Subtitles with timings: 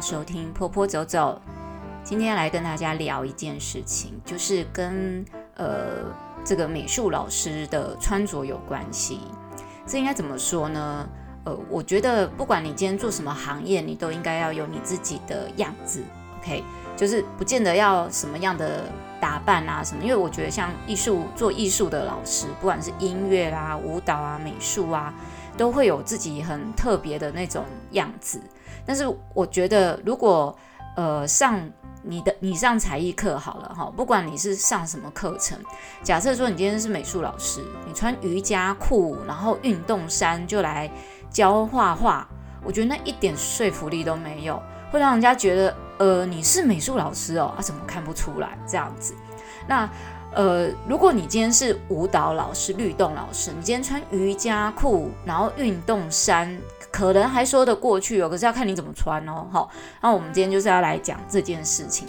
[0.00, 1.40] 收听坡坡走走。
[2.02, 5.24] 今天来跟大家聊一件事情，就是跟
[5.56, 6.04] 呃
[6.44, 9.20] 这个美术老师的穿着有关系。
[9.86, 11.08] 这应该怎么说呢？
[11.44, 16.02] 呃，我觉得不管你今天做什么行业，你都应该要有你自己的样子。
[16.40, 16.62] OK，
[16.96, 18.84] 就是不见得要什么样的
[19.20, 25.14] 打扮啊什么，因为我觉得像艺术做艺术的老师，不管是音乐啦、舞蹈啊、美术啊，
[25.56, 28.40] 都会有自己很特别的那种样子。
[28.84, 30.56] 但是我觉得，如果
[30.96, 31.60] 呃上
[32.02, 35.58] 你的你上才艺课好了哈，不管你是上什么课程，
[36.02, 40.88] 假设说你今天是美术老师，你穿瑜伽裤然后运动衫就来
[41.28, 42.28] 教画画，
[42.62, 49.12] 我觉得那一点说服力都没有，会让人家觉得呃你是美术老师哦，啊怎么看不出来这样子？
[49.66, 49.90] 那
[50.36, 56.56] 呃如果你今天是舞蹈老师、律动老师，你今天穿瑜伽裤然后运动衫。
[56.92, 59.46] 可能还说得过去哦，可是要看你怎么穿哦。
[59.52, 59.68] 好，
[60.00, 62.08] 那我们今天就是要来讲这件事情。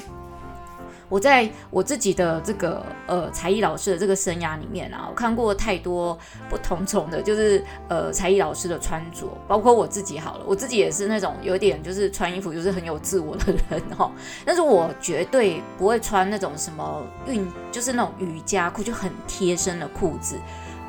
[1.09, 6.17] 我在我自己的这个呃才艺老师的这个生涯里面啊，我看过太多
[6.49, 14.11] 不同种的，就是呃才艺老师的穿着，包括我自己好了，我自己也是那种有点就是穿衣服就是很有自我的人哈。
[14.45, 20.35] 但是我绝对不会穿那种什么运，就是那种瑜伽裤，就很贴身的裤子。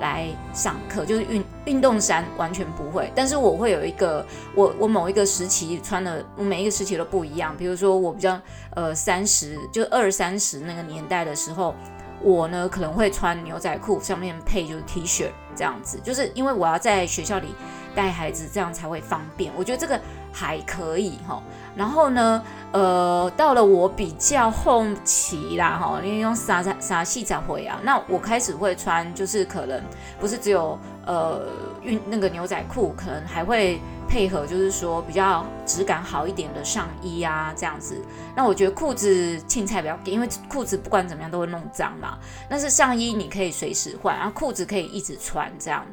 [0.00, 7.54] 来上课就是运运动衫完全不会，但是我会有一个我我某一个时期穿的，我每一个时期都不一样。
[7.56, 8.40] 比如说我比较
[8.74, 11.74] 呃三十就二三十那个年代的时候，
[12.22, 15.26] 我呢可能会穿牛仔裤，上面配就是 T 恤
[15.58, 17.48] 这样子，就是因为我要在学校里
[17.92, 19.52] 带孩子，这样才会方便。
[19.56, 20.00] 我觉得这个
[20.32, 21.42] 还可以哈。
[21.74, 22.42] 然后呢，
[22.72, 29.82] 呃，到了我比较后期啦，哈，因为用啥啥啥细才会啊，那我开始会穿，就是可能
[30.20, 31.42] 不是只有呃
[31.82, 38.00] 运那个牛仔裤，可能还会配合，就是说比较质感好一点的上衣啊，这样子。
[38.34, 42.18] 那我觉得裤子青菜比较，因为裤子不管怎么样都会弄脏嘛。
[42.48, 45.84] 但是上衣你可以随时换，然后裤子可以一直穿这样。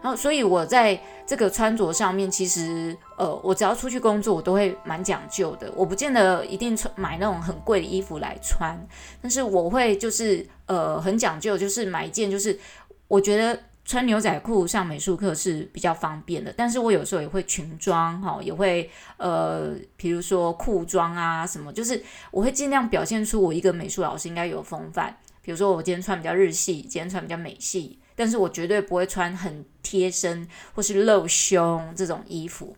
[0.00, 5.72] 然后，所以我在这个穿着上面，其实，呃，我只要出去工作，我都会蛮讲究的。
[5.74, 8.78] 我不见得一定穿买那种很贵的衣服来穿，
[9.20, 12.58] 但是我会就是，呃，很讲究，就是买一件，就是
[13.08, 16.52] 我觉得穿牛仔裤上美术课是比较方便的。
[16.56, 25.16] 但是我有时候也会裙装，哈，也会，呃，比如说裤装啊什么，就是我会尽量表现出我一个美术老师应该有风范。
[25.42, 27.98] 比如说我今天穿比较日系，今天穿比较美系。
[28.14, 32.76] 但是我绝对不会穿很贴身或是露胸这种衣服。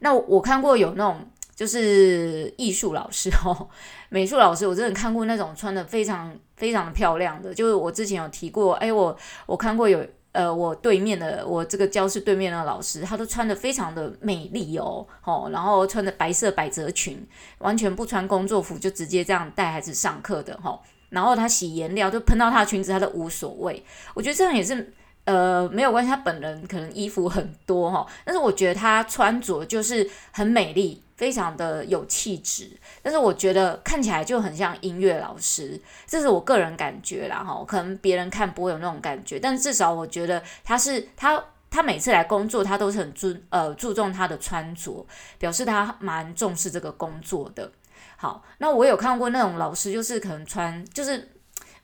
[0.00, 3.66] 那我看过有那种就是艺术老师哦，
[4.10, 7.54] 美术老师，我真的看过那种穿的非常非常的漂亮的。
[7.54, 17.26] 就是我之前有提过，哎，我我看过有呃，我对面的我这个教室对面的老师，他都穿的非常的美丽哦，哦，然后穿着白色百褶裙，
[17.58, 20.70] 完全不穿工作服，就直接这样带孩子上课的哈。
[20.70, 23.82] 哦然后他洗颜料就喷到他的裙子，他都无所谓。
[24.12, 24.92] 我觉得这样也是，
[25.24, 26.10] 呃，没有关系。
[26.10, 32.70] 他本人可能衣服很多哈，但是我觉得他穿着就是很美丽，非常的有气质。
[33.02, 37.64] 但是我觉得看起来就很像音乐老师，这是我个人感觉啦哈。
[37.66, 45.06] 可能别人看不会有那种感觉，但至少我觉得他是他他每次来工作，他都是很注呃注重他的穿着，
[45.38, 47.70] 表示他蛮重视这个工作的。
[48.16, 51.32] 好，那我有看过那种老师，就是可能穿，就是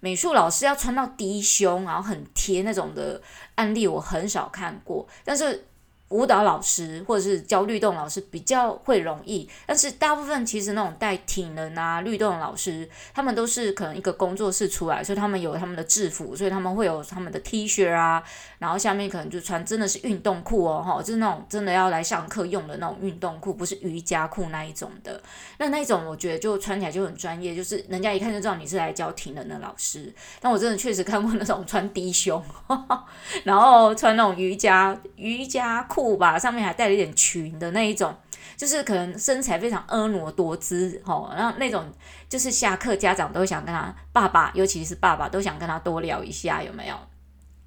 [0.01, 3.21] 美术老师要穿到低胸，然后很贴那种的
[3.55, 5.67] 案例，我很少看过，但是。
[6.13, 18.23] 舞蹈老师或者是教律动老师比较会容易，但是大部分其实那种带体能啊、律动老师，他们都是可能一个工作室出来，所以他们有他们的制服，所以他们会有他们的 T 恤啊，
[18.59, 25.19] 然后下面可能就穿真的是运动裤哦，哈，就是那种真的要来上课用的那种运动裤，不是瑜伽裤那一种的。
[25.57, 30.13] 那那种我觉得就穿起来就很专业，就是人家一看就知道你是来教体能的老师。
[30.41, 32.45] 但我真的确实看过那种穿低胸，
[33.45, 36.02] 然后穿那种瑜伽瑜伽裤。
[36.03, 38.13] 裤吧，上面还带了一点裙的那一种，
[38.57, 41.85] 就是可能身材非常婀娜多姿吼，然后那种
[42.29, 46.97] 就是下课家长都想跟他爸爸，尤其是爸爸都想跟他多聊一下，有没有？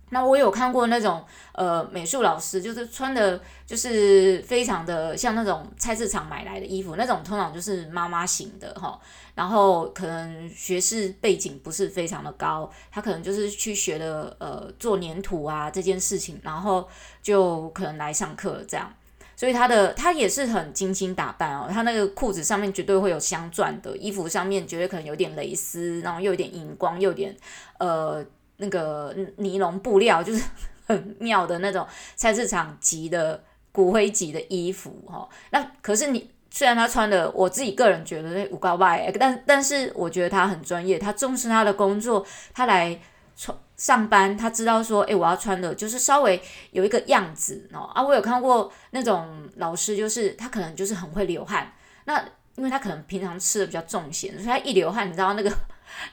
[0.10, 9.00] 那我有看过那种呃美术老师，就是穿的，就是非常的像那种菜市场买来的衣服，那种通常就是妈妈型的哈。
[9.34, 16.88] 然后可能学识背景不是非常的高，他可能就是去学的呃做黏土啊这件事情，然后
[17.22, 18.94] 就可能来上课这样。
[19.36, 27.36] 所以他的他也是很精心打扮哦，他那个裤子上面绝对会有镶钻的，衣服上面绝对可能有点蕾丝，然后又有点荧光，又有点
[27.80, 28.24] 呃。
[28.58, 30.44] 那个尼龙布料就是
[30.88, 31.86] 很妙的那种
[32.16, 42.98] 菜市场级的骨灰级的衣服哈，那可是你虽然他穿的，我自己个人觉得那五高八，但但是我觉得他很专业，他重视他的工作，他来
[43.36, 46.42] 穿上班，他知道说，哎，我要穿的就是稍微
[46.72, 47.92] 有一个样子哦。
[47.94, 51.74] 啊，我有看过那种老师，就是他可能就是很会流汗，
[52.06, 52.24] 那
[52.56, 55.52] 因为他可能平常吃的比较重咸，所以他一流汗，你知道那个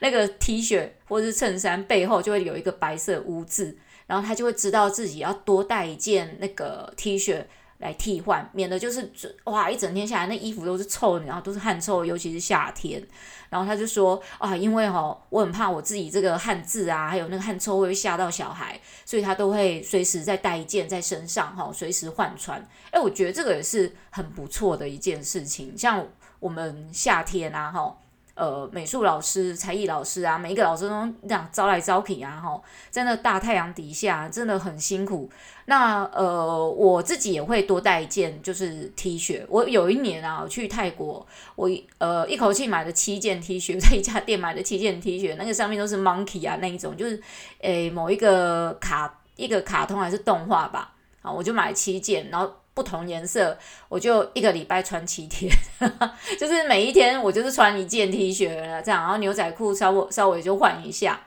[0.00, 3.76] 那个 T 恤或者是衬衫背后就会有一个白色污渍。
[4.04, 7.42] 然后他就会知道自己要多带一件那个 T 恤
[7.78, 9.10] 来替换，免得就是
[9.44, 13.02] 哇一整天下来那衣服都是臭的，然后都是汗臭，尤其是夏天。
[13.48, 22.62] 然后他就说啊，因为哦，我很怕我自己这个汗渍啊，还有那个汗臭会吓到小孩，所以他都会随时再带一件在身上哈，随时换穿。
[22.90, 25.78] 哎，我觉得这个也是很不错的一件事情。
[25.78, 26.06] 像
[26.38, 27.96] 我们夏天啊哈。
[28.34, 35.30] 呃，美术老师、才艺老师啊，每一个老师都这样招来招去啊，吼，在那大太阳底下真的很辛苦。
[35.66, 39.44] 那呃，我自己也会多带一件，就是 T 恤。
[39.48, 41.26] 我有一年啊，我去泰国，
[41.56, 47.20] 我呃一口气买了七件 T 恤， 在一家店买了七件 T 恤，那个上面都是 monkey 啊那一种，就是
[47.60, 52.50] 诶某一个卡一个卡通还是动画吧，啊，我就买七件，然后。
[52.74, 53.56] 不同颜色，
[53.88, 55.50] 我就一个礼拜穿七天，
[56.40, 61.20] 就是每一天我就是穿一件 T 恤了，这样，然后牛仔裤稍微稍微就换一下，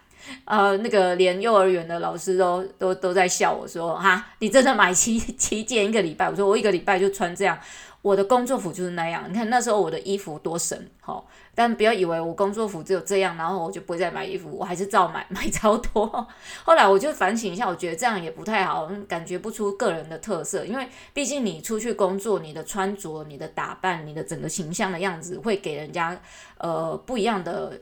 [0.45, 6.29] 呃，那个连幼儿园的老师都都都在笑我说，哈，你真的买七 七件一个礼拜？
[6.29, 7.57] 我说我一个礼拜就穿这样。
[8.01, 16.27] 我的工作服就是那样，你看那时候我的衣服多省，好，但不要以为我工作服只有这样，然后我就不会再买衣服，我还是照买， 买超多。
[16.63, 26.19] 后来我就反省一下，我觉得这样也不太好，感觉不出个人的特色，因为毕竟你出去工作，你的穿着、你的打扮、你的整个形象的样子，会给人家
[26.57, 27.79] 呃不一样的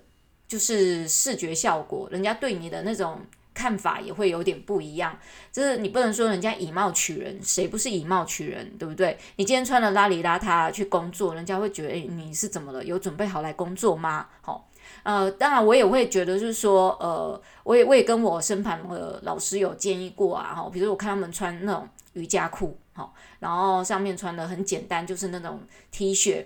[0.48, 3.20] 就是视觉效果，人家对你的那种。
[3.53, 5.17] 看法也会有点不一样，
[5.51, 9.17] 就是你不能说人家以貌取人，谁不是以貌取人，对不对？
[9.35, 12.83] 你今天穿的邋里邋遢去工作，人家会觉得，诶，你是怎么了？
[12.83, 14.27] 有准备好来工作吗？
[14.41, 14.67] 好，
[15.03, 25.61] 呃，当然我也会觉得，就是说，呃，我也我也跟我身旁的老师有建议过啊，哈，比如我看他们穿那种瑜伽裤，好，然后上面穿的很简单，就是那种
[25.91, 26.44] T 恤，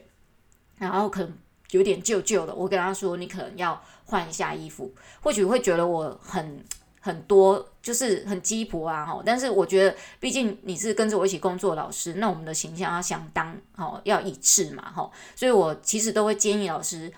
[0.77, 1.33] 然后可能
[1.71, 6.61] 有点旧旧的，我跟他说，你可能要换一下衣服，或许会觉得我很。
[7.07, 9.23] 很多就是很鸡婆啊，哈！
[9.25, 15.09] 但是我觉得，毕竟你是跟着我一起工作老师，那我们的形象要相当，哈，要一致嘛，哈！
[15.33, 17.09] 所以我其实都会建议老师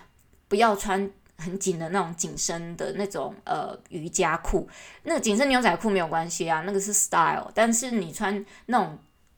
[0.46, 4.68] 不要穿很紧的那种紧身的那种呃瑜伽裤，
[5.02, 7.50] 那个紧身牛仔裤没有关系啊，那个是 style。
[7.52, 8.96] 但是你穿那种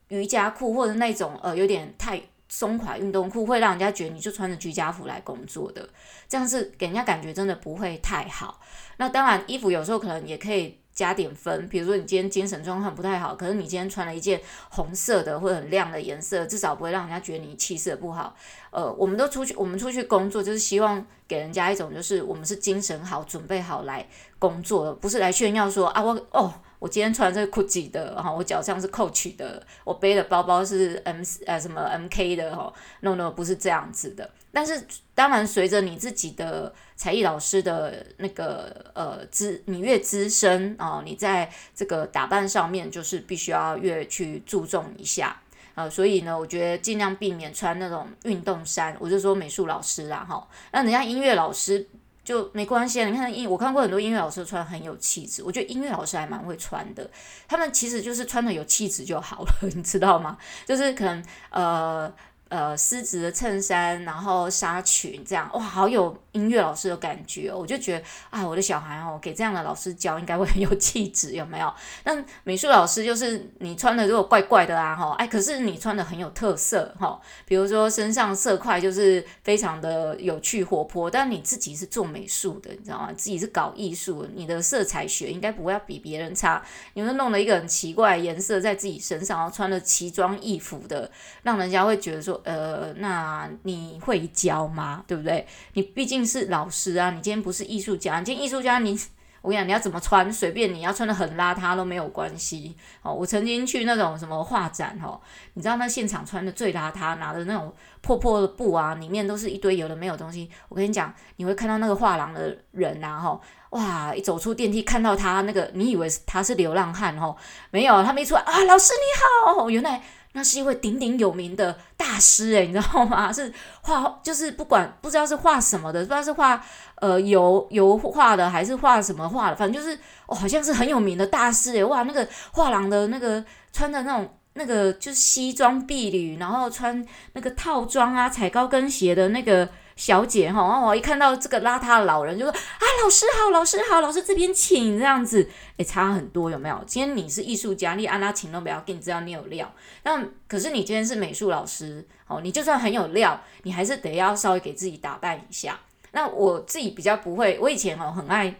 [0.09, 2.21] 瑜伽裤或者那种呃有点太
[2.55, 5.89] 松垮运动裤，会让人家觉得你就穿着居家服来工作的，
[6.29, 8.59] 这样是给人家感觉真的不会太好。
[8.97, 14.39] 那当然，衣服有时候可能也可以加点分，比如说你今天精神状况不太好，可是你今天穿了一件
[14.69, 18.35] 红色的或者很亮的颜色，至少不会让人家觉得你气色不好。
[18.69, 24.07] 呃，我们都出去，我们出去工作就是希望给人家一种就是我们是精神好，准备好来
[24.37, 26.53] 工作的，不是来炫耀说啊我哦。
[26.83, 34.29] 我今天穿这个 Gucci 的哈，我脚上是 Coach 的，我背的包包是 M 呃什么 MK 的哈，no no 不是这样子的。
[34.51, 34.85] 但是
[35.15, 45.41] 当然，随着你自己的才艺老师的那个呃资，你越资深啊，你在这个打扮上面就是必须要越去注重一下
[45.75, 45.89] 啊。
[45.89, 48.93] 所以呢，我觉得尽量避免穿那种运动衫。
[48.99, 51.87] 我就说美术老师啦哈，那人家音乐老师。
[52.23, 57.09] 就没关系啊，你看音，我看过很多音乐老师穿很有气质，我觉得音乐老师还蛮会穿的，
[57.47, 60.37] 他们其实就是穿的有气质就好了， 你知道吗？
[60.65, 62.13] 就是可能呃。
[62.53, 67.57] 呃，丝质的衬衫，然后纱裙，这样哇，好有音乐老师的感觉哦。
[67.57, 71.73] 我就觉得啊，我的小孩哦，给这样的老师教，应该会很有气质，有没有？
[72.03, 83.11] 那美术老师就是你穿的如果怪怪的啊，哈，哎，可是你穿的很有特色，哈，比如说身上色块就是非常的有趣活泼，但你自己是做美术的，你知道吗？
[83.13, 86.63] 自己是搞艺术，你的色彩学应该不会要比别人差。
[86.93, 91.09] 你们弄了一个很奇怪颜色在自己身上，然后穿了奇装异服的，
[91.41, 92.39] 让人家会觉得说。
[92.43, 95.03] 呃，那你会教吗？
[95.07, 95.45] 对不对？
[95.73, 98.97] 你毕竟是老师啊，你今天不是艺术家，你今天艺术家你，
[99.41, 102.75] 我跟你讲，你要怎么穿随便，你要穿得很邋遢都没有关系。
[103.01, 105.19] 哦，我曾经去那种什么画展，哦，
[105.53, 110.49] 你知道那现场穿的最邋遢，拿的那种破破的布啊，里面都是一堆有的没有东西。
[110.69, 113.39] 我跟你讲，你会看到那个画廊的人呐，哈，
[113.71, 117.35] 哇，一走出电梯看到他那个，你以为他是流浪汉哦，
[117.71, 120.01] 没有，他没出来啊，老师你好，原来。
[120.33, 123.31] 那是一位鼎鼎有名的大师诶，你知道吗？
[123.33, 126.63] 是画，就是不管不知道是画什么的，不知道是画
[126.95, 129.97] 呃油油画的还是画什么画的，反正就是
[130.27, 131.83] 哦，好像是很有名的大师诶。
[131.83, 139.69] 哇，那个画廊的那个穿的那种那个就是西装笔履，然后穿那个套装啊，踩高跟鞋的那个
[140.03, 146.77] 小姐哈，然后我一看到这个邋遢的老人，就说啊，老师好，老师好，老师这边请这样子，诶，差很多有没有？
[146.85, 149.73] 今天你是艺术家，你按拉请都不要给你知道你有料。
[150.03, 155.79] 那可是你今天是美术老师，哦，你就算很有料，你还是得要稍微给自己打扮一下。
[156.11, 158.53] 那我自己比较不会，我以前哦很爱。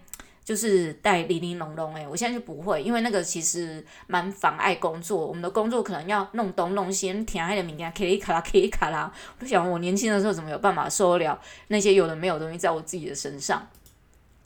[0.44, 5.26] 就是带零零龙龙诶，我现在就不会，因为那个其实蛮妨碍工作。
[5.26, 9.12] 我们的工作可能要弄东弄西，填爱的名啊，卡里卡拉，卡里卡拉。
[9.40, 13.68] 我想我年轻的时候怎么有办法受得了那些有的没有东西在我自己的身上？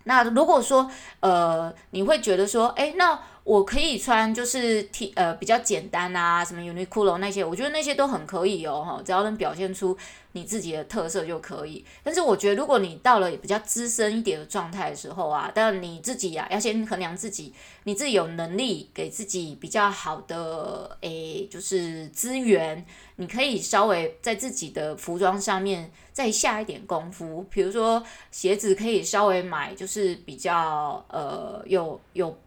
[0.04, 0.90] 那如果说
[1.20, 3.20] 呃，你会觉得说，诶，那。
[3.48, 9.98] 我可以穿就是 T 呃比较简单啊，什么 Uniqlo 那些，我觉得那些都很可以哦，哈，只要能表现出
[10.34, 11.86] 你自己的特色就可以。
[12.04, 17.54] 但是我觉得如果你到了比较资深一点的状态的时候啊，当然你自己呀、要先衡量自己，
[17.86, 22.86] 你自己有能力给自己比较好的诶，就是资源，
[23.16, 32.38] 你可以稍微在自己的服装上面再下一点功夫，比如说鞋子可以稍微买就是比较呃有有。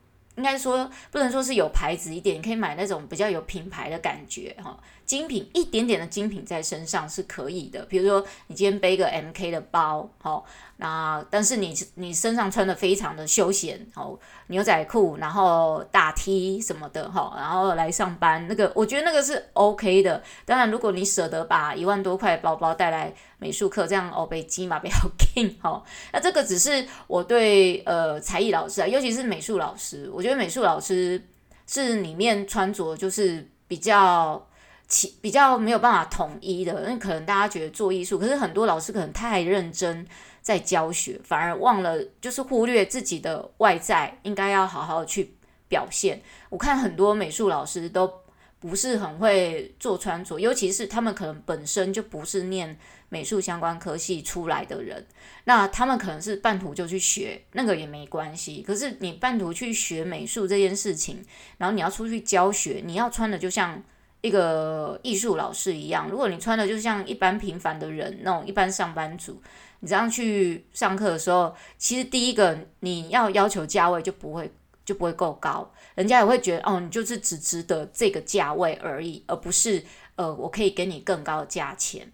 [0.40, 4.74] 应该说不能说是有牌子一点，你可以买那种比较有品牌的感觉哈，
[5.10, 7.84] 精品一点点的精品在身上是可以的。
[7.86, 10.44] 比如说你今天背个 MK 的包，好，
[10.76, 20.22] 那但是你你身上穿的非常的休闲，好，牛仔裤，然后大 T 什么的哈，然后来上班，那个我觉得那个是 OK 的。
[20.44, 23.12] 当然，如果你舍得把一万多块包包带来。
[23.42, 24.96] 美术课这样哦，被鸡嘛，比较
[25.34, 25.82] 紧哈。
[26.12, 31.26] 那这个只是我对呃才艺老师啊，尤其是美术老师，我觉得美术老师
[31.66, 34.46] 是里面穿着就是比较
[34.90, 40.06] 其比较没有办法统一的，因为可能大家觉得做艺术，可是很多老师可能太认真
[40.42, 45.32] 在教学，反而忘了就是忽略自己的外在应该要好好去
[45.68, 46.20] 表现。
[46.50, 48.12] 我看很多美术老师都
[48.58, 52.76] 不是很会做穿着，尤其是他们可能本身就不是念。
[53.12, 55.04] 美术相关科系出来的人，
[55.42, 58.62] 那他们可能是半途就去学，那个也没关系。
[58.62, 61.20] 可是你半途去学美术这件事情，
[61.58, 63.82] 然后你要出去教学，你要穿的就像
[64.20, 66.08] 一个艺术老师一样。
[66.08, 69.40] 如果你穿的就像一般平凡的人那种一般上班族，
[69.80, 74.52] 你这样去上课的时候，其实第一个你要要求价位就不会
[74.84, 79.82] 就不会够高，人家也会觉得哦，你就是只值得这个价位而已，而不是
[80.16, 82.10] 呃，我可以给你更高的价钱。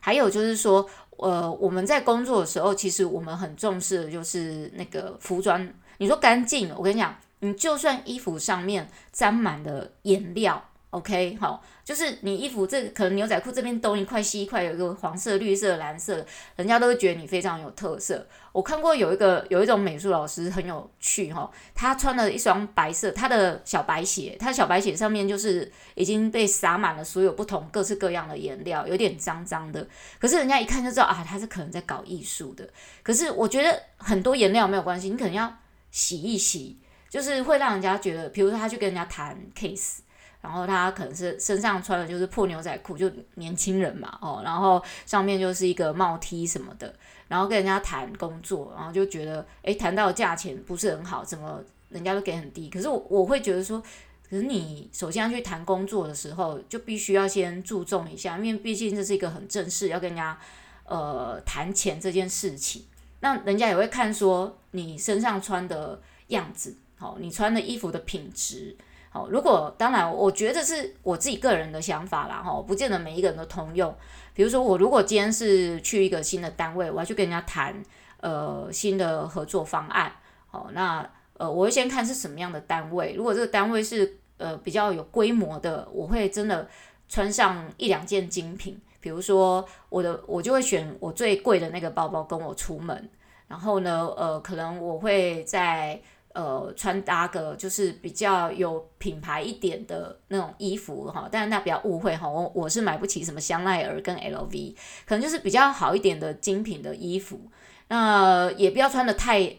[0.00, 0.88] 还有就是说，
[1.18, 5.68] 呃，我们在工作的时候，其实我们很重视的就是那个服装。
[5.98, 10.64] 你说干净，我跟你讲，你就算衣服上面沾满了颜料。
[10.90, 16.24] OK，好，就是你衣服这可能牛仔裤这边东一块西一块，有一个黄色、绿色、蓝色，
[16.56, 18.26] 人家都会觉得你非常有特色。
[18.52, 29.86] 我看过有一个有一种美术老师很有趣哈，他穿了一双白色他的小白鞋，他的小白鞋上面就是已经被洒满了所有不同各式各样的颜料，有点脏脏的。
[30.18, 32.66] 可是人家一看就知道啊，他是可能在搞艺术的。
[33.02, 35.54] 可是我觉得很多颜料没有关系，你可能要
[35.90, 36.78] 洗一洗，
[37.10, 39.98] 就是会让人家觉得，比如说他去跟人家谈 case。
[40.40, 46.94] 然后他可能是身上穿的就是破牛仔裤，就年轻人嘛，哦，然后上面就是一个帽 T 什么的，
[47.26, 52.70] 然后跟人家谈工作，然后就觉得，诶，谈到价钱不是很好，怎么人家都给很低？
[52.70, 53.82] 可是我我会觉得说，
[54.30, 60.38] 可是你首先要去谈工作的时候，就必须要先注重一下，因为毕竟这是一个很正式，要跟人家
[60.84, 62.84] 呃谈钱这件事情，
[63.20, 68.76] 那人家也会看说你身上穿的样子，好，你穿的衣服的品质。
[69.10, 73.94] 好，如果当然，我觉得是我自己个人的想法啦，哈，不见得每一个人都通用。
[74.34, 77.82] 比如说，我如果今天是去一个新的单位，我要去跟人家谈
[78.20, 80.12] 呃新的合作方案，
[80.48, 83.14] 好，那呃我会先看是什么样的单位。
[83.16, 86.68] 如果这个单位是呃比较有规模的，我会真的
[87.08, 88.78] 穿上一两件精品。
[89.00, 93.08] 比如说我的，我就会选我最贵的那个包包跟我出门。
[93.48, 95.98] 然后呢，呃，可能我会在。
[96.38, 107.40] 呃，穿搭个就是比较有品牌一点的那种衣服哈，但是那不要误会哈，我我是买不起什么香奈儿跟 LV，可能就是比较好一点的精品的衣服，
[107.88, 109.52] 那也不要穿的太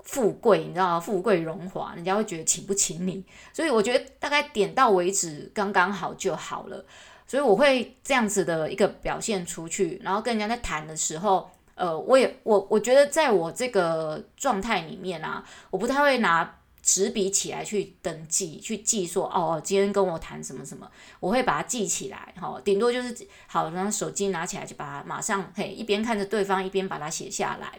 [0.00, 1.00] 富贵，你知道吗？
[1.00, 3.24] 富贵荣华，人家会觉得请不起你，
[3.54, 6.84] 所以我觉得大概点到为止，刚刚好就好了，
[7.26, 11.50] 所以我会这样子的一个表现出去，然后跟人家在谈的时候。
[11.76, 20.90] 呃，我也我我觉得在我这个状态里面啊，我不太会拿纸笔起来去登记，去记说哦，今天跟我谈什么什么，
[21.20, 23.14] 我会把它记起来，哈，顶多就是
[23.46, 27.78] 好，然后手机拿起来就把它马上嘿，一边看着对方一边把它写下来。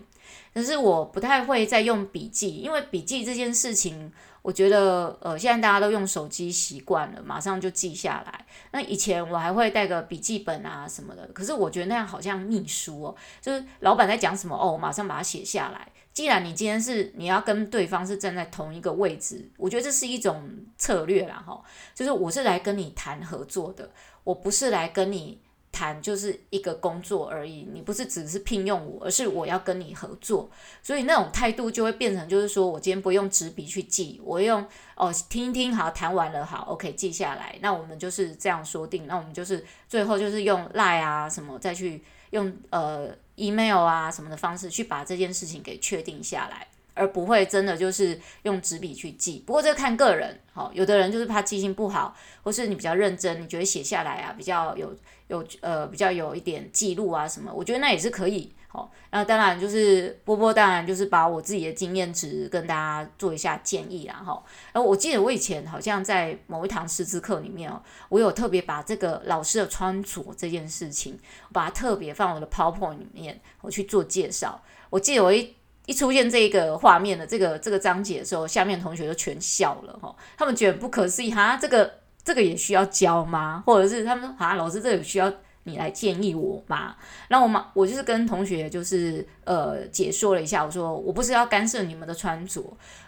[0.53, 4.13] 可是我不太会再用笔记，因为笔记这件事情。
[4.47, 8.45] 我觉得，呃，现在大家都用手机习惯了，马上就记下来。
[8.71, 15.91] 那以前我还会带个笔记本啊什么的，可是我觉得那样好像秘书哦，就是老板在讲什么哦，我马上把它写下来。
[16.13, 21.61] 既然你今天是你要跟对方是站在同一个位置，我觉得这是一种策略啦，哈，
[21.93, 23.91] 就是我是来跟你谈合作的，
[24.23, 25.41] 我不是来跟你。
[25.77, 30.49] 谈就是一个工作而已，你不是只是聘用我，而是我要跟你合作，
[30.81, 34.65] 所以那种态度就会变成，就是说我今天不用纸笔去记，我用
[34.95, 46.65] 哦听一听，好，谈完了，好，OK 记下来，那我们就是这样说定，那我们就是最后就是用 Line 啊什么再去用呃 email 啊什么的方式去把这件事情给确定下来。
[46.97, 54.95] 而不会真的就是用纸笔去记，不过这个看个人，好，有的人就是怕记性不好，或是你比较认真，你觉得写下来啊比较有
[55.27, 71.19] 有呃比较有一点记录啊什么，我觉得那也是可以，好，那当然就是波波当然就是把我自己的经验值跟大家做一下建议啦，哈，然后我记得我以前好像在某一堂师资课里面哦，我有特别把这个老师的穿着这件事情，
[71.53, 75.55] 把它特别放我的 PowerPoint 里面，我去做介绍，我记得我一。
[75.87, 81.91] 一出现这个画面的这个这个章节的时候，下面同学就全笑了哈，他们觉得不可思议哈，这个
[82.23, 83.63] 这个也需要教吗？
[83.65, 85.31] 或者是他们说啊，老师这个需要
[85.63, 86.97] 你来建议我吗？
[87.29, 92.61] 那我嘛，我就是跟同学就是呃解说了一下，我说我不是要干涉你们的穿着，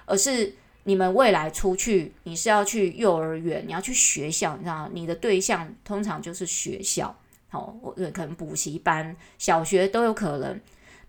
[0.05, 7.13] 而是你们未来出去，你是要去幼儿园，你要去学校，你知道，你的对象通常就是学校，
[7.49, 10.57] 好，我可能补习班、小学都有可能。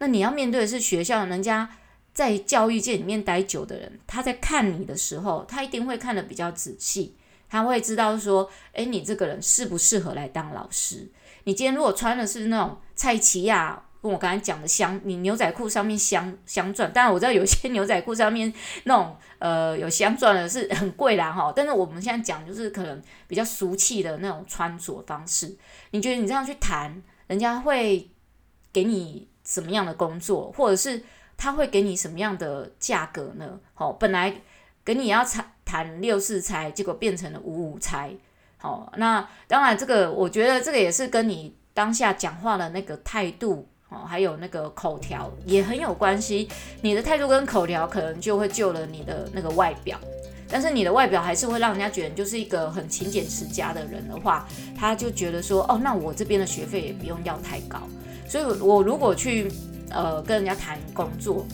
[0.00, 1.70] 那你要面对的是学校，人家
[2.12, 7.16] 在教育界里面待久的人，他在看你的时候，他一定会看得比较仔细，
[7.48, 11.08] 他会知道说，诶，你这个人适不适合来当老师？
[11.44, 18.52] 你今天如果穿的是那种蔡奇亚，跟我刚才讲的镶，你牛仔裤上面镶镶钻，当然我知道有些牛仔裤上面
[18.84, 25.54] 那种呃有镶钻的是很贵啦哈，但是我们现在讲就是可能比较俗气的那种穿着方式，
[25.90, 28.10] 你觉得你这样去谈，人家会
[28.72, 29.28] 给你？
[29.50, 31.02] 什么样的工作，或者是
[31.36, 33.58] 他会给你什么样的价格呢？
[33.74, 34.32] 好，本来
[34.84, 38.12] 跟你要谈谈六四拆，结果变成了五五拆。
[38.58, 46.48] 好，那当然这个我觉得这个也是跟你当下讲话的那个态度，哦，还有那个口条也很有关系。
[46.82, 49.98] 你的态度跟口条可能就会救了你的那个外表，
[50.48, 54.46] 但是你的外表还是会让人家觉得就是一个很勤俭持家的人的话，
[54.78, 57.80] 他就觉得说，哦，那我这边的学费也不用要太高。
[58.30, 59.50] 所以，我如果去
[59.90, 61.44] 呃跟人家谈工作，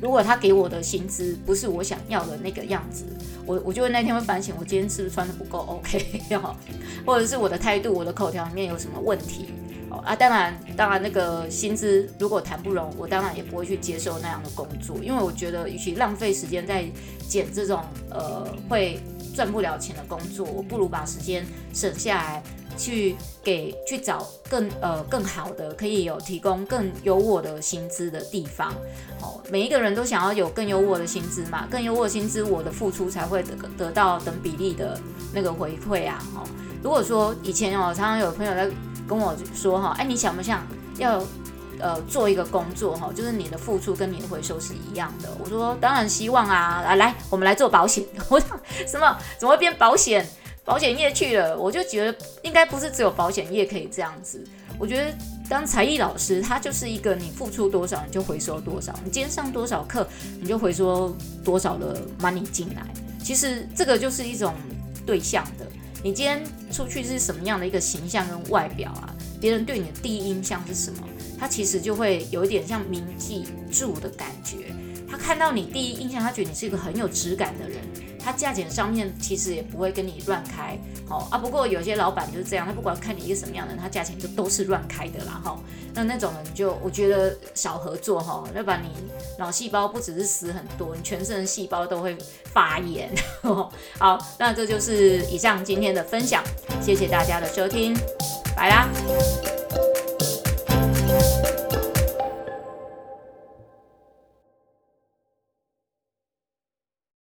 [0.00, 3.04] 如果他给我的薪资不是我想要的那个样子，
[3.44, 6.22] 我我就会那天会反省，我今天是不是穿的不够 OK，
[7.04, 9.50] 或者是我的态度、我的口条里面有什么问题？
[9.90, 16.84] 哦啊，当然，当然那个薪资如果谈不拢，我当然也不会去接受那样的工作，因为我觉得与其浪费时间在
[17.28, 19.00] 捡这种呃会
[19.34, 22.42] 赚不了钱的工作，我不如把时间省下来。
[22.80, 23.14] 去
[23.44, 28.72] 给去找更呃更好的，可以有提供更优渥的薪资的地方。
[29.20, 34.98] 哦，每一个人都想要有更优渥的薪资嘛，更优渥的薪资，我的付出才会得得到等比例的
[35.34, 36.18] 那个回馈啊。
[36.34, 36.42] 哦，
[36.82, 38.70] 如果说以前哦，常常有朋友在
[39.06, 40.66] 跟我说哈，哎，你想不想
[40.96, 41.22] 要
[41.78, 45.28] 呃做一个工作哈，就是你的付出跟你的回收是一样的？
[45.38, 48.04] 我说当然希望啊，来来，我们来做保险。
[48.30, 48.48] 我说
[48.86, 49.18] 什么？
[49.38, 50.26] 怎么会变保险？
[50.70, 54.40] 保险业去了，我就觉得应该不是只有保险业可以这样子。
[54.78, 55.12] 我觉得
[55.48, 60.06] 当才艺老师，他就是一个你付出多少你就回收多少，你今天上多少课
[60.40, 61.12] 你就回收
[61.44, 62.86] 多少的 money 进来。
[63.20, 64.54] 其实这个就是一种
[65.04, 65.66] 对象的，
[66.04, 69.12] 你今天出去是什么样的一个形象跟外表啊？
[69.40, 71.02] 别人对你的第一印象是什么？
[71.36, 74.72] 他其实就会有一点像铭记住的感觉。
[75.10, 77.78] 他看到你第一印象，他觉得你是一个很有质感的人。
[78.22, 81.38] 他价钱上面其实也不会跟你乱开，好啊。
[81.38, 85.58] 不过有些老板就是这样，他不管看你一个什么样的人，他价钱就都是乱开的啦，哈。
[85.94, 88.88] 那那种人就我觉得少合作哈，要不然你
[89.38, 92.14] 脑细胞不只是死很多，你全身的细胞都会
[92.52, 93.10] 发炎。
[93.98, 96.44] 好，那这就是以上今天的分享，
[96.82, 97.96] 谢谢大家的收听，
[98.54, 98.86] 拜啦。